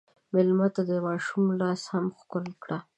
[0.33, 2.77] مېلمه ته د ماشوم لاس هم ښکل کړه.